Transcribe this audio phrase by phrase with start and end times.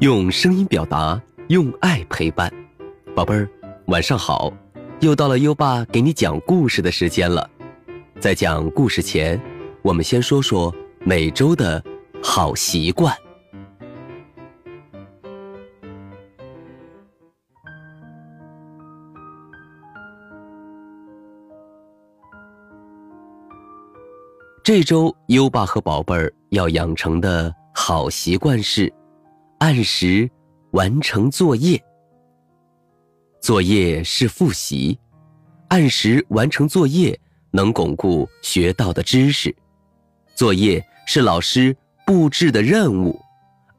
[0.00, 2.50] 用声音表达，用爱陪伴，
[3.14, 3.46] 宝贝儿，
[3.88, 4.50] 晚上好！
[5.00, 7.46] 又到了优爸给你讲故事的时间了。
[8.18, 9.38] 在讲故事前，
[9.82, 11.84] 我们先说说每周的
[12.22, 13.14] 好习惯。
[24.64, 28.90] 这周优爸和宝贝儿要养成的好习惯是。
[29.60, 30.28] 按时
[30.70, 31.78] 完成作业。
[33.42, 34.98] 作业是复习，
[35.68, 37.18] 按时完成作业
[37.50, 39.54] 能巩固学到的知识。
[40.34, 43.20] 作业是老师布置的任务，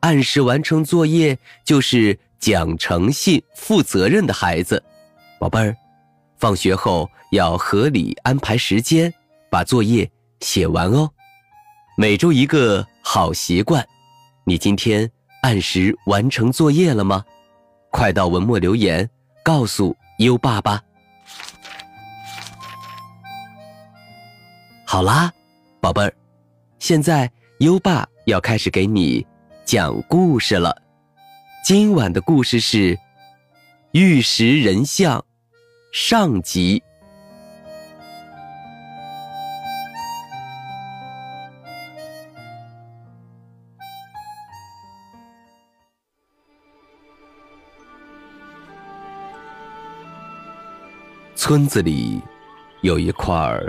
[0.01, 4.83] 按时完成作业就是讲诚信、负责任的孩子。
[5.39, 5.75] 宝贝儿，
[6.37, 9.11] 放学后要合理安排时间，
[9.49, 10.07] 把作业
[10.41, 11.09] 写完哦。
[11.97, 13.83] 每周一个好习惯，
[14.45, 15.11] 你今天。
[15.41, 17.25] 按时完成作业了吗？
[17.89, 19.09] 快到文末留言
[19.43, 20.81] 告诉优爸吧。
[24.85, 25.31] 好啦，
[25.79, 26.13] 宝贝儿，
[26.79, 29.25] 现在优爸要开始给你
[29.65, 30.79] 讲故事了。
[31.65, 32.95] 今晚的故事是
[33.91, 35.19] 《玉石人像》
[35.91, 36.83] 上集。
[51.51, 52.21] 村子里
[52.79, 53.61] 有一块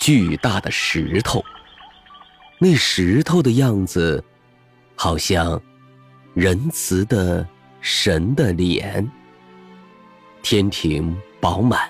[0.00, 1.44] 巨大的石头，
[2.58, 4.24] 那石头的样子
[4.94, 5.60] 好像
[6.32, 7.46] 仁慈的
[7.82, 9.06] 神的脸，
[10.40, 11.86] 天庭饱满，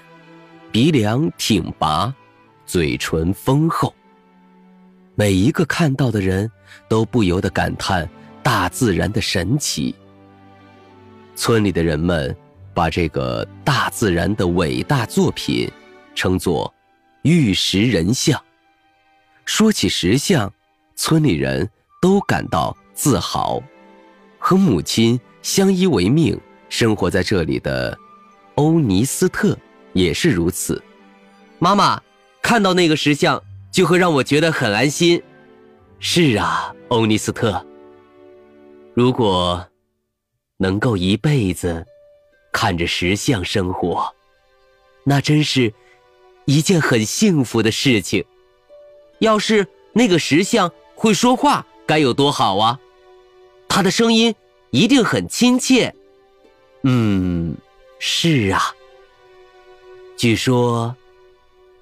[0.73, 2.13] 鼻梁挺拔，
[2.65, 3.95] 嘴唇丰厚。
[5.15, 6.51] 每一个看到的人
[6.89, 8.09] 都不由得感叹
[8.43, 9.95] 大自然的神奇。
[11.37, 12.37] 村里的人们。
[12.77, 15.67] 把这个大自然的伟大作品
[16.15, 16.73] 称作
[17.23, 18.39] 玉石人像。
[19.47, 20.53] 说起石像，
[20.95, 21.67] 村里人
[22.03, 23.63] 都感到自豪。
[24.39, 26.39] 和母亲相依为命
[26.69, 27.99] 生活在这里的
[28.57, 29.57] 欧尼斯特
[29.95, 30.83] 也是如此。
[31.59, 31.99] 妈妈
[32.43, 33.43] 看到那个石像，
[33.73, 35.23] 就会让我觉得很安心。
[35.99, 37.67] 是啊，欧尼斯特，
[38.93, 39.67] 如果
[40.59, 41.87] 能够一辈子。
[42.57, 44.15] 看着石像生活，
[45.05, 45.75] 那真是
[46.47, 48.25] 一件很幸福的事情。
[49.19, 52.81] 要是那个石像会说话，该有多好啊！
[53.69, 54.35] 他的声音
[54.71, 55.95] 一定很亲切。
[56.85, 57.55] 嗯，
[57.99, 58.75] 是啊。
[60.17, 60.97] 据说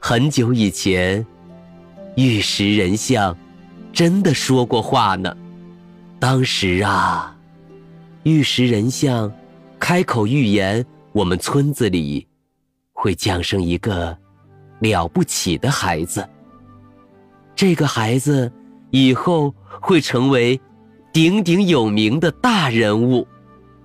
[0.01, 1.25] 很久以前，
[2.17, 3.39] 玉石人像
[3.93, 5.37] 真的说过话呢。
[6.19, 7.37] 当时啊，
[8.25, 9.33] 玉石人像。
[9.87, 12.27] 开口预言，我们村子里
[12.95, 14.17] 会降生一个
[14.78, 16.27] 了不起的孩子。
[17.55, 18.50] 这个孩子
[18.89, 20.59] 以后会成为
[21.12, 23.28] 鼎鼎有名的大人物，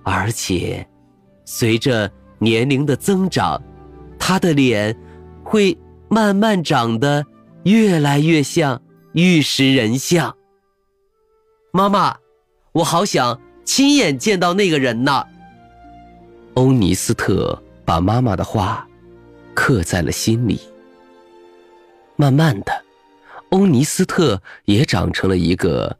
[0.02, 0.88] 而且
[1.44, 3.62] 随着年龄的增长，
[4.18, 4.96] 他的脸
[5.44, 5.76] 会
[6.08, 7.26] 慢慢长得
[7.64, 8.80] 越来越像
[9.12, 10.34] 玉石人像。
[11.74, 12.16] 妈妈，
[12.72, 15.26] 我好想亲眼见到那个人呢。
[16.60, 18.86] 欧尼斯特把妈妈的话
[19.54, 20.60] 刻在了心里。
[22.16, 22.84] 慢慢的，
[23.48, 25.98] 欧尼斯特也长成了一个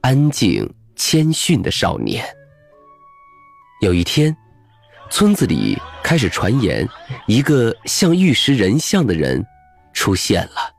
[0.00, 2.26] 安静谦逊的少年。
[3.82, 4.36] 有一天，
[5.10, 6.88] 村子里开始传言，
[7.28, 9.40] 一个像玉石人像的人
[9.92, 10.74] 出现了。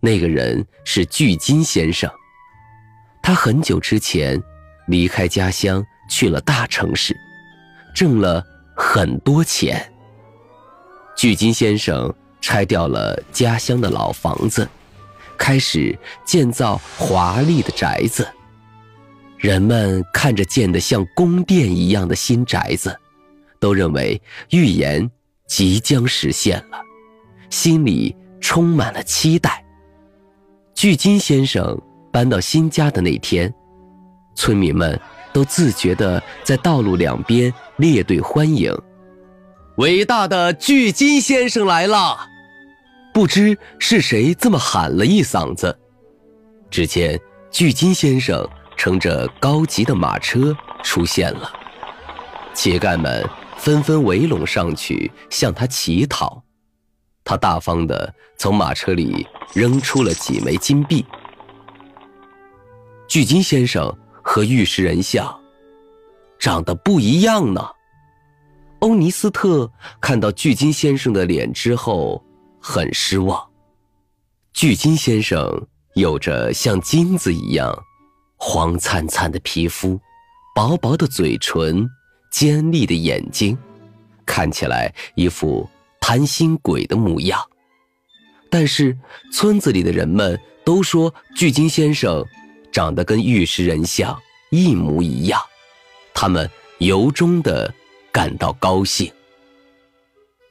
[0.00, 2.10] 那个人是巨金先生，
[3.22, 4.42] 他很久之前
[4.86, 7.14] 离开家乡去了大城市。
[7.96, 8.44] 挣了
[8.76, 9.90] 很多钱。
[11.16, 14.68] 巨金先生拆掉了家乡的老房子，
[15.38, 18.28] 开始建造华丽的宅子。
[19.38, 22.94] 人们看着建得像宫殿一样的新宅子，
[23.58, 24.20] 都认为
[24.50, 25.10] 预言
[25.46, 26.78] 即将实现了，
[27.48, 29.64] 心里充满了期待。
[30.74, 31.80] 巨金先生
[32.12, 33.50] 搬到新家的那天，
[34.34, 35.00] 村民们。
[35.36, 38.74] 都自觉地在道路两边列队欢迎，
[39.76, 42.16] 伟大的巨金先生来了！
[43.12, 45.78] 不知是谁这么喊了一嗓子，
[46.70, 48.48] 只见巨金先生
[48.78, 51.52] 乘着高级的马车出现了，
[52.54, 53.22] 乞丐们
[53.58, 56.42] 纷纷围拢上去向他乞讨，
[57.22, 61.04] 他大方地从马车里扔出了几枚金币。
[63.06, 63.94] 巨金先生。
[64.28, 65.40] 和玉石人像，
[66.36, 67.64] 长得不一样呢。
[68.80, 69.70] 欧尼斯特
[70.00, 72.20] 看到巨金先生的脸之后，
[72.60, 73.40] 很失望。
[74.52, 77.72] 巨金先生有着像金子一样
[78.36, 79.98] 黄灿灿的皮肤，
[80.56, 81.88] 薄薄的嘴唇，
[82.32, 83.56] 尖利的眼睛，
[84.26, 85.70] 看起来一副
[86.00, 87.40] 贪心鬼的模样。
[88.50, 88.98] 但是
[89.32, 92.24] 村子里的人们都说巨金先生
[92.76, 94.14] 长得跟玉石人像
[94.50, 95.40] 一模一样，
[96.12, 96.46] 他们
[96.76, 97.72] 由衷的
[98.12, 99.10] 感到高兴。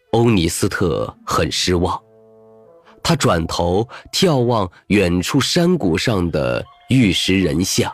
[0.10, 2.02] 欧尼斯特很失望，
[3.04, 7.94] 他转头眺望远处山谷上的玉石人像。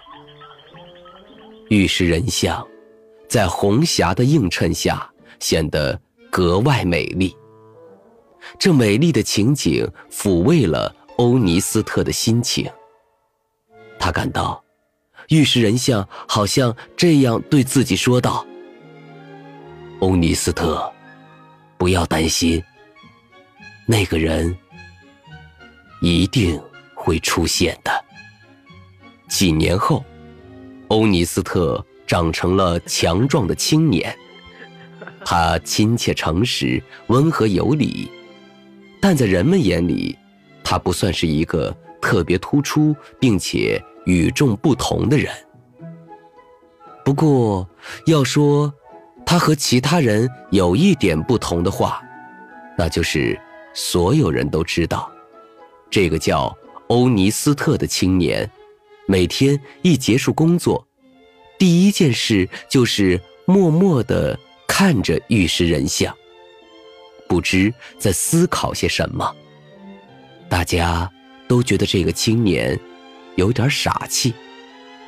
[1.68, 2.66] 玉石人像
[3.28, 5.12] 在红霞的映衬下
[5.42, 6.00] 显得
[6.32, 7.36] 格外美丽。
[8.58, 12.72] 这美丽的情景抚慰了欧尼斯特的心情。
[14.02, 14.62] 他感到，
[15.30, 18.44] 玉石人像好像这样对自己说道
[20.02, 20.92] ：“欧尼斯特，
[21.78, 22.62] 不要担心，
[23.86, 24.58] 那个人
[26.02, 26.60] 一定
[26.96, 28.06] 会出现的。”
[29.30, 30.04] 几年后，
[30.88, 34.14] 欧尼斯特长成了强壮的青年，
[35.24, 38.10] 他亲切诚实，温和有礼。
[39.00, 40.18] 但在人们眼里，
[40.64, 45.32] 他不算是一个特别突出并且与众不同的人。
[47.04, 47.68] 不过，
[48.06, 48.72] 要说
[49.26, 52.02] 他和其他人有一点不同的话，
[52.78, 53.40] 那就是
[53.74, 55.12] 所有人都知道，
[55.90, 56.56] 这个叫
[56.88, 58.50] 欧尼斯特的青年，
[59.08, 60.86] 每天一结束工作，
[61.58, 64.38] 第一件事就是默默地
[64.68, 66.16] 看着玉石人像。
[67.28, 69.34] 不知在思考些什么，
[70.50, 71.10] 大家
[71.48, 72.78] 都觉得这个青年
[73.36, 74.34] 有点傻气，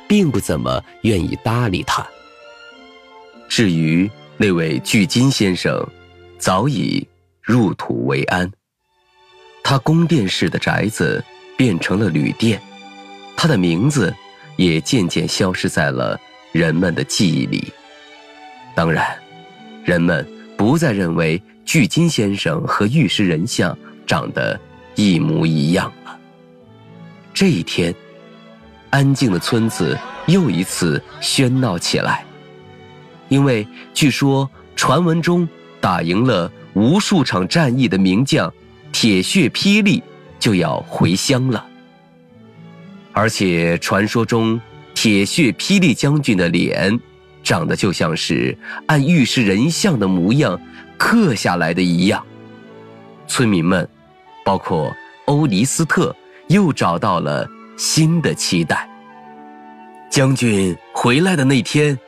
[0.08, 2.06] 并不怎么愿意搭理他。
[3.48, 5.86] 至于那位巨金先生，
[6.38, 7.06] 早已
[7.40, 8.50] 入土为安，
[9.62, 11.24] 他宫殿式的宅子
[11.56, 12.60] 变成了旅店，
[13.36, 14.14] 他的名字
[14.56, 16.18] 也渐渐消失在了
[16.52, 17.72] 人们的记忆里。
[18.74, 19.16] 当然，
[19.84, 21.42] 人们不再认为。
[21.66, 24.60] 巨金先生和玉石人像长得
[24.96, 26.20] 一模一样了。
[27.32, 27.92] 这一天，
[28.94, 32.24] 安静的村子又一次喧闹起来，
[33.28, 35.48] 因为据说传闻中
[35.80, 38.54] 打赢了无数场战役的名将
[38.92, 40.00] 铁血霹雳
[40.38, 41.66] 就要回乡了，
[43.12, 44.60] 而且传说中
[44.94, 46.96] 铁血霹雳将军的脸
[47.42, 48.56] 长得就像是
[48.86, 50.56] 按玉石人像的模样。
[50.96, 52.24] 刻下来的一样，
[53.26, 53.86] 村民们，
[54.44, 54.94] 包括
[55.24, 56.14] 欧尼斯特，
[56.46, 57.44] 又找到了
[57.76, 58.88] 新的期待。
[60.10, 61.98] 将军回来的那天，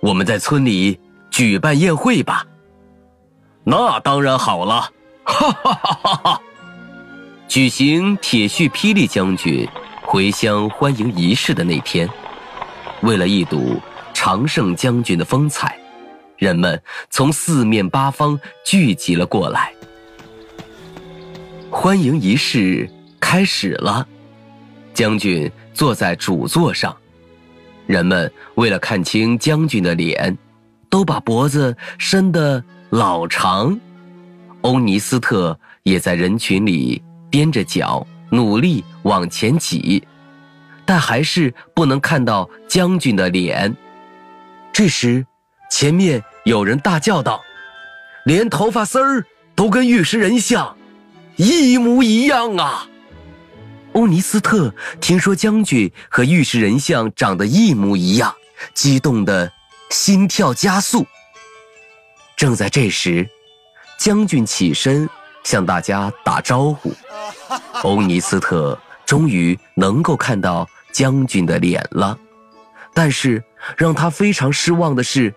[0.00, 0.98] 我们在村里
[1.30, 2.46] 举办宴会吧。
[3.64, 4.90] 那当然好了，
[5.24, 6.42] 哈哈哈哈哈！
[7.48, 9.66] 举行铁血霹雳将军
[10.02, 12.08] 回乡欢迎仪式的那天，
[13.00, 13.80] 为了一睹
[14.12, 15.78] 常胜将军的风采。
[16.36, 19.72] 人们从四面八方聚集了过来，
[21.70, 24.06] 欢迎仪式开始了。
[24.96, 26.96] 将军坐在主座上，
[27.86, 30.34] 人们为了看清将军的脸，
[30.88, 33.78] 都把脖子伸得老长。
[34.62, 40.02] 欧尼斯特也在人群里踮着脚，努力往前挤，
[40.86, 43.76] 但还是不能看到将军的脸。
[44.72, 45.26] 这时。
[45.68, 47.42] 前面有人大叫道
[48.24, 49.26] ：“连头发丝儿
[49.56, 50.76] 都跟玉石人像
[51.34, 52.86] 一模一样啊！”
[53.96, 58.34] 欧尼斯特听说将军和玉石人像长得一模一样，
[58.74, 59.50] 激动的
[59.88, 61.06] 心跳加速。
[62.36, 63.26] 正在这时，
[63.98, 65.08] 将军起身
[65.44, 66.92] 向大家打招呼。
[67.84, 72.18] 欧尼斯特终于能够看到将军的脸了，
[72.92, 73.42] 但是
[73.78, 75.34] 让他非常失望的是。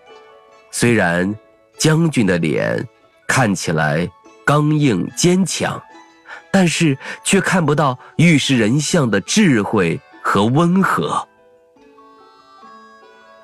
[0.70, 1.34] 虽然
[1.78, 2.86] 将军的脸
[3.26, 4.06] 看起来
[4.44, 5.82] 刚硬坚强，
[6.52, 11.26] 但是却看不到玉石人像的智慧和温和。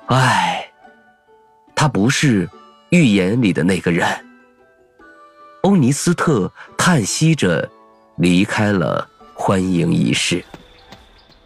[0.07, 0.71] 唉，
[1.75, 2.49] 他不是
[2.89, 4.07] 预言里的那个人。
[5.63, 7.69] 欧尼斯特叹息着
[8.17, 10.43] 离开了欢迎仪式。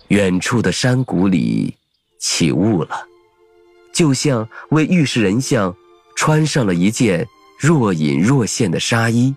[0.09, 1.75] 远处的山谷里
[2.19, 3.07] 起雾了。
[3.93, 5.75] 就像为玉石人像
[6.15, 7.27] 穿上了一件
[7.57, 9.35] 若隐若现的纱衣，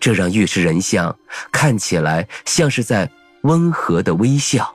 [0.00, 1.14] 这让玉石人像
[1.52, 3.08] 看起来像是在
[3.42, 4.74] 温和的微笑。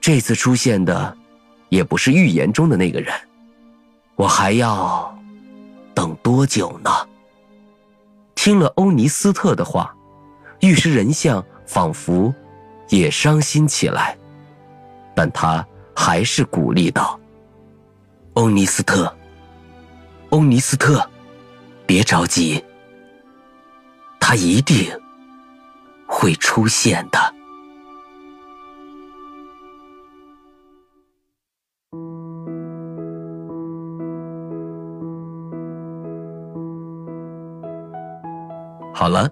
[0.00, 1.16] 这次出现的，
[1.70, 3.12] 也不是预言中的那个人。
[4.14, 5.18] 我还要
[5.94, 6.90] 等多久呢？
[8.34, 9.94] 听了欧尼斯特的话，
[10.60, 12.32] 玉石人像仿佛
[12.88, 14.16] 也伤心起来，
[15.14, 17.18] 但他还是鼓励道
[18.34, 19.12] ：“欧尼斯特，
[20.30, 21.04] 欧尼斯特，
[21.84, 22.64] 别着急，
[24.28, 24.86] 他一定
[26.06, 27.18] 会出现的。”
[38.92, 39.26] 好了，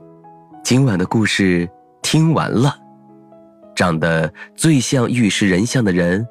[0.64, 1.68] 今晚的故事
[2.00, 2.74] 听完了。
[3.74, 6.26] 长得最像玉石人像的人，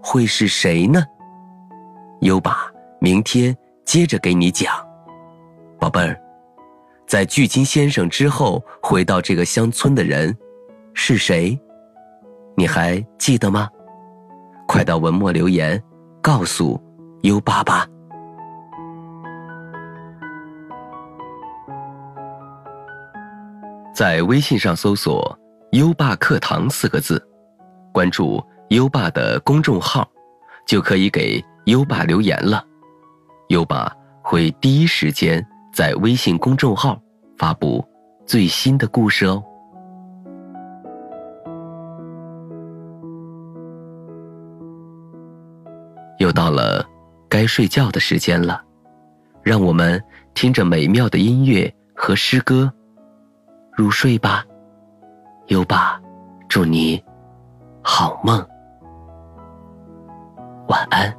[0.00, 1.02] 会是谁呢？
[2.20, 2.70] 优爸
[3.00, 4.72] 明天接着给你讲。
[5.80, 6.19] 宝贝儿，
[7.10, 10.32] 在巨金先生之后回到这个乡村的人
[10.94, 11.58] 是谁？
[12.56, 13.68] 你还记得吗？
[14.68, 15.82] 快到文末留言
[16.22, 16.80] 告诉
[17.22, 17.84] 优爸爸。
[23.92, 25.36] 在微信上搜索
[25.72, 27.20] “优爸课堂”四个字，
[27.92, 30.08] 关注优爸的公众号，
[30.64, 32.64] 就可以给优爸留言了。
[33.48, 37.00] 优爸会第一时间在微信公众号
[37.38, 37.84] 发布
[38.26, 39.42] 最新的故事哦。
[46.18, 46.84] 又到了
[47.28, 48.62] 该睡觉的时间了，
[49.42, 50.02] 让我们
[50.34, 52.70] 听着美妙的音乐和诗歌。
[53.72, 54.44] 入睡吧，
[55.46, 55.98] 优爸，
[56.48, 57.02] 祝你
[57.82, 58.46] 好梦，
[60.68, 61.10] 晚安。《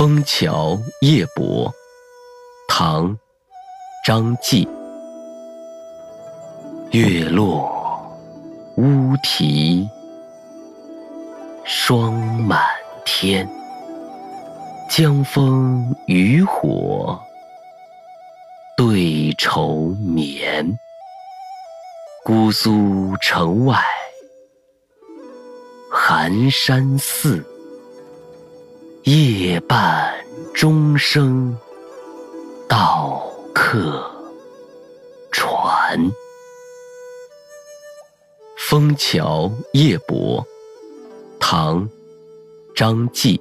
[0.00, 1.68] 枫桥夜泊》
[2.66, 3.10] 唐·
[4.02, 4.66] 张继。
[6.90, 7.70] 月落
[8.78, 9.86] 乌啼
[11.66, 12.66] 霜满
[13.04, 13.46] 天，
[14.88, 17.20] 江枫渔火
[18.78, 20.78] 对愁眠。
[22.24, 23.78] 姑苏城外
[25.92, 27.44] 寒山寺，
[29.04, 30.12] 夜半
[30.52, 31.56] 钟声
[32.68, 33.22] 到
[33.54, 34.04] 客
[35.32, 35.98] 船。
[38.56, 40.42] 《枫桥夜泊》
[41.40, 41.82] 唐·
[42.74, 43.40] 张继。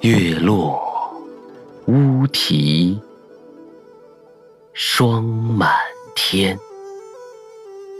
[0.00, 0.82] 月落
[1.86, 3.00] 乌啼
[4.72, 5.70] 霜满
[6.16, 6.58] 天，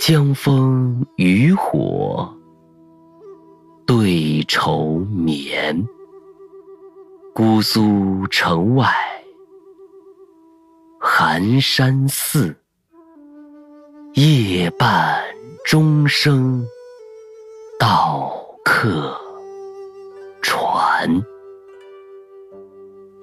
[0.01, 2.29] 江枫渔火
[3.89, 5.83] 对愁眠。
[7.33, 8.87] 姑苏城外
[11.01, 12.55] 寒山寺。
[14.13, 15.25] 夜半
[15.65, 16.63] 钟声
[17.81, 18.31] 到
[18.63, 19.19] 客
[20.43, 21.09] 船。《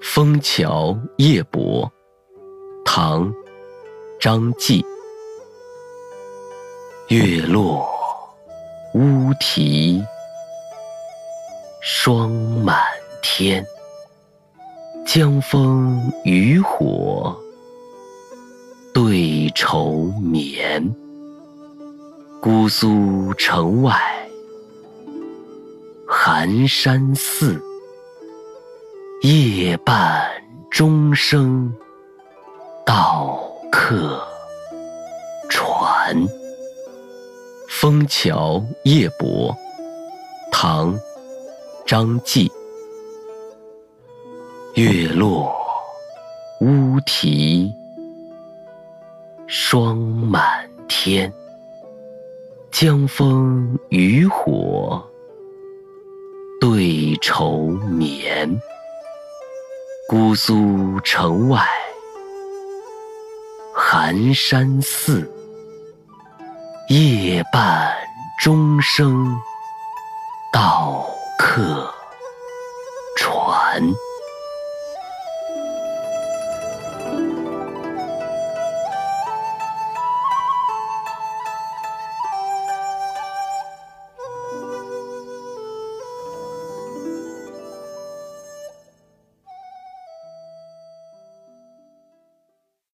[0.00, 1.84] 枫桥夜泊》
[2.84, 3.32] 唐·
[4.18, 4.84] 张继。
[7.06, 7.88] 月落
[8.94, 10.02] 乌啼
[11.88, 12.30] 霜
[12.64, 12.82] 满
[13.22, 13.64] 天，
[15.06, 17.32] 江枫渔火。
[18.92, 20.92] 对愁眠，
[22.42, 23.96] 姑苏城外
[26.08, 27.62] 寒山寺，
[29.22, 30.28] 夜半
[30.72, 31.72] 钟声
[32.84, 33.40] 到
[33.70, 34.26] 客
[35.48, 36.16] 船。
[37.68, 39.52] 《枫桥夜泊》
[40.50, 40.92] 唐·
[41.86, 42.50] 张继。
[44.74, 45.54] 月落
[46.60, 47.72] 乌啼。
[49.46, 51.32] 霜满天，
[52.72, 55.00] 江枫渔火
[56.60, 58.60] 对愁眠。
[60.08, 61.64] 姑苏城外
[63.72, 65.30] 寒山寺，
[66.88, 67.96] 夜半
[68.42, 69.24] 钟声
[70.52, 71.92] 到客
[73.16, 73.82] 船。